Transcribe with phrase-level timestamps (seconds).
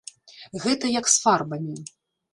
[0.63, 1.77] Гэта як з фарбамі.